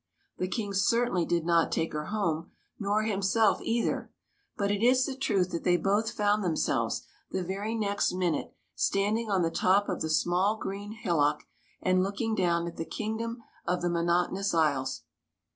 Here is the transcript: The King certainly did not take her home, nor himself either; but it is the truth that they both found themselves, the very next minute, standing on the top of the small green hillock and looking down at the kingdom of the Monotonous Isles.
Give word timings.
The 0.39 0.47
King 0.47 0.73
certainly 0.73 1.25
did 1.25 1.45
not 1.45 1.71
take 1.71 1.93
her 1.93 2.05
home, 2.05 2.49
nor 2.79 3.03
himself 3.03 3.61
either; 3.61 4.11
but 4.57 4.71
it 4.71 4.81
is 4.81 5.05
the 5.05 5.15
truth 5.15 5.51
that 5.51 5.63
they 5.63 5.77
both 5.77 6.09
found 6.09 6.43
themselves, 6.43 7.05
the 7.29 7.43
very 7.43 7.75
next 7.75 8.11
minute, 8.11 8.51
standing 8.73 9.29
on 9.29 9.43
the 9.43 9.51
top 9.51 9.89
of 9.89 10.01
the 10.01 10.09
small 10.09 10.57
green 10.57 10.93
hillock 10.93 11.43
and 11.83 12.01
looking 12.01 12.33
down 12.33 12.65
at 12.65 12.77
the 12.77 12.83
kingdom 12.83 13.43
of 13.67 13.83
the 13.83 13.91
Monotonous 13.91 14.55
Isles. 14.55 15.03